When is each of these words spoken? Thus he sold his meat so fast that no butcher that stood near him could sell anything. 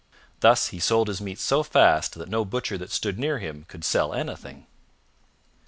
Thus 0.39 0.69
he 0.69 0.79
sold 0.79 1.09
his 1.09 1.21
meat 1.21 1.37
so 1.37 1.61
fast 1.61 2.15
that 2.15 2.27
no 2.27 2.43
butcher 2.43 2.75
that 2.75 2.89
stood 2.89 3.19
near 3.19 3.37
him 3.37 3.65
could 3.67 3.83
sell 3.85 4.15
anything. 4.15 4.65